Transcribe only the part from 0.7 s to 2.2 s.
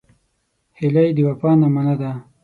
هیلۍ د وفا نمونه ده